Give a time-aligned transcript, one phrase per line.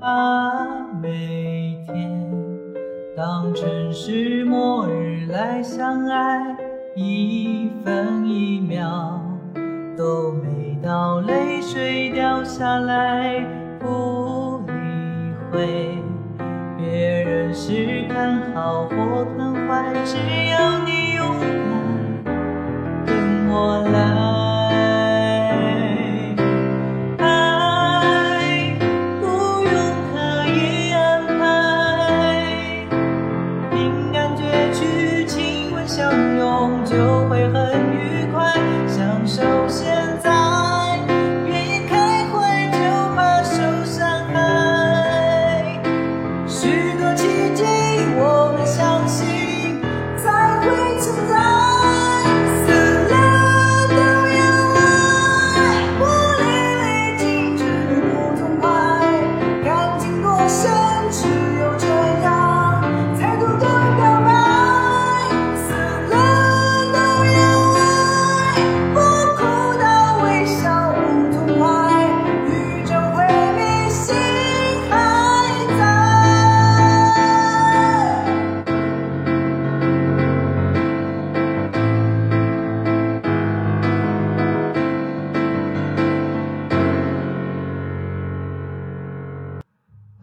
[0.00, 2.10] 把每天
[3.14, 6.56] 当成是末日来相爱
[6.96, 9.20] 一分一秒
[9.98, 13.44] 都美到泪水掉下来
[13.78, 15.98] 不理会。
[16.78, 20.16] 别人是看好或看坏只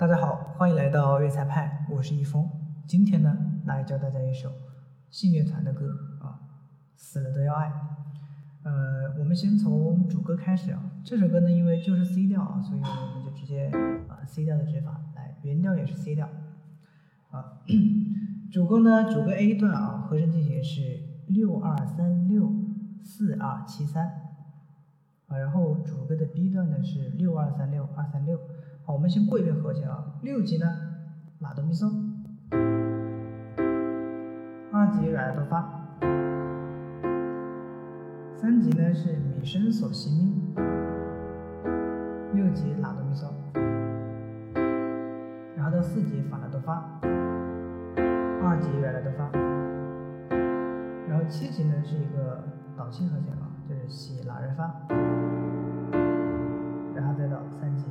[0.08, 2.50] 大家好，欢迎来到粤菜派，我是一峰。
[2.88, 4.50] 今天呢，来教大家一首
[5.10, 5.86] 信乐团的歌
[6.22, 6.40] 啊，
[6.96, 7.70] 死了都要爱。
[8.64, 10.82] 呃，我们先从主歌开始啊。
[11.04, 13.70] 这首歌呢，因为就是 C 调啊，所以我们就直接
[14.08, 16.30] 啊 C 调的指法来，原调也是 C 调
[17.30, 17.64] 啊。
[18.50, 22.50] 主歌呢，主歌 A 段啊，和声进行是六二三六
[23.04, 24.08] 四二七三
[25.28, 28.40] 啊，然后主歌的 B 段呢是六二三六二三六。
[28.88, 30.02] 好，我们先过一遍和弦啊。
[30.22, 30.66] 六级呢，
[31.40, 31.92] 拉哆咪嗦；
[34.72, 35.62] 二级来哆发；
[38.34, 40.32] 三级呢是米升索西咪；
[42.34, 43.26] 六级拉哆咪嗦；
[45.58, 46.82] 然后到四级法拉哆发；
[48.42, 49.30] 二级软来哆发；
[51.10, 52.42] 然后七级呢是一个
[52.78, 54.64] 导七和弦啊，就是西拉瑞发，
[56.96, 57.84] 然后再到三级。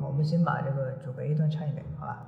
[0.00, 2.24] 我们先把这个主歌 A 段唱一遍，好吧？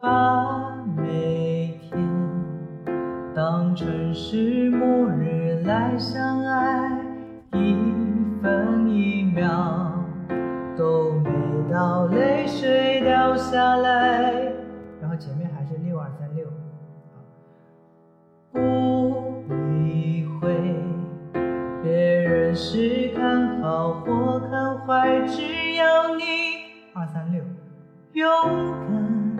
[0.00, 2.08] 把每天
[3.34, 6.49] 当成是末日来相爱，
[22.62, 26.22] 是看好或看坏，只要你
[26.92, 27.42] 二三六
[28.12, 28.26] 勇
[28.86, 29.38] 敢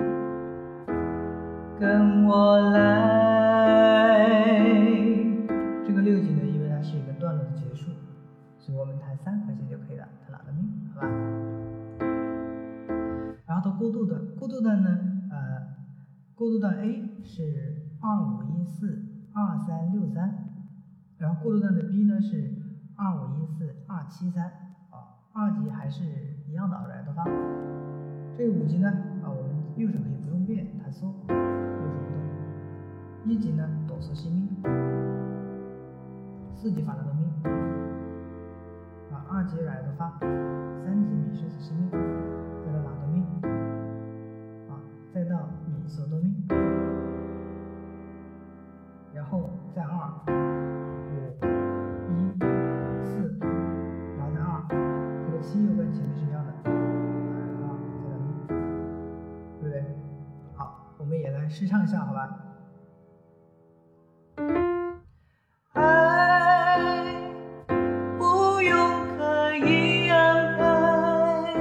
[1.78, 4.16] 跟我来。
[5.84, 7.90] 这个六级呢，因为它是一个段落的结束，
[8.58, 10.62] 所以我们弹三和弦就可以了，弹哪个咪，
[10.94, 11.06] 好吧？
[13.46, 14.98] 然后到过渡段，过渡段呢，
[15.30, 15.36] 呃，
[16.34, 19.04] 过渡段 A 是二五一四
[19.34, 20.46] 二三六三。
[21.18, 22.54] 然后过渡段的 B 呢是
[23.02, 24.44] 二五一四二七三
[24.90, 26.04] 啊，二级还是
[26.46, 27.24] 一样的软哆发。
[28.36, 28.90] 这个五级呢
[29.24, 32.20] 啊，我们右手可以不用变，弹嗦，右手不动。
[33.24, 34.46] 一级呢哆嗦西咪，
[36.54, 37.24] 四级发拉哆咪，
[39.10, 43.24] 啊，二级软哆发，三级米升索西咪，再到拉哆咪，
[44.68, 44.76] 啊，
[45.14, 46.34] 再到米嗦哆咪，
[49.14, 50.49] 然后再二。
[61.50, 62.28] 试唱一下，好吧？
[65.72, 66.78] 爱
[68.16, 71.52] 不用刻意安排，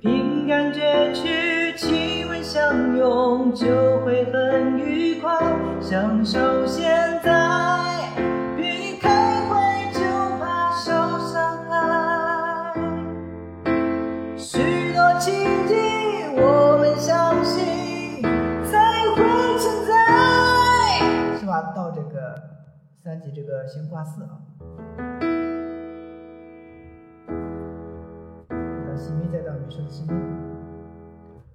[0.00, 3.66] 凭感觉去亲吻相拥，就
[4.04, 5.36] 会很愉快，
[5.80, 7.43] 享受现在。
[21.72, 22.34] 到这个
[22.96, 24.40] 三级这个先挂四啊，
[28.48, 30.12] 那新咪再到女声的新咪。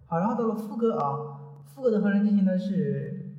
[0.06, 3.35] 好，然后到了副歌啊，副歌的和声进行呢是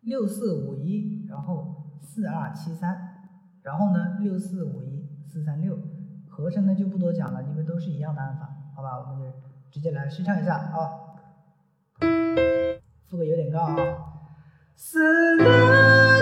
[0.00, 2.96] 六四五一，然后四二七三，
[3.62, 5.78] 然后呢六四五一四三六，
[6.28, 9.38] 和声呢就不多讲了，因为都是一样的按法，好吧，我们就
[9.70, 10.90] 直接来试唱一下啊。
[13.08, 14.13] 副歌有点高啊。
[14.76, 14.98] 死
[15.36, 16.13] 了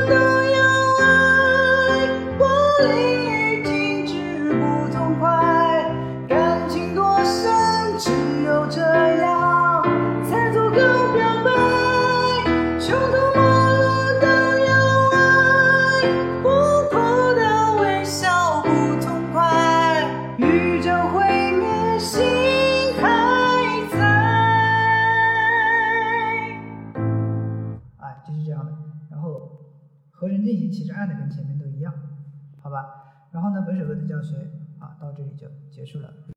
[30.42, 31.94] 运行其实按的跟前面都一样
[32.60, 33.28] 好吧？
[33.32, 34.36] 然后呢本首歌的教学
[34.78, 36.12] 啊到这里就结束了。